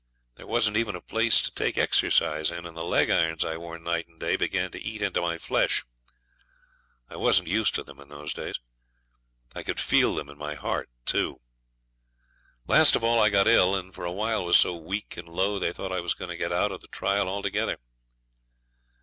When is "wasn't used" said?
7.17-7.75